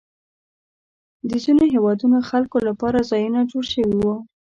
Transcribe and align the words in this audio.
د 1.29 1.31
ځینو 1.43 1.63
هېوادونو 1.73 2.17
خلکو 2.29 2.57
لپاره 2.67 3.07
ځایونه 3.11 3.39
جوړ 3.51 3.63
شوي 3.73 3.95
وو. 3.99 4.15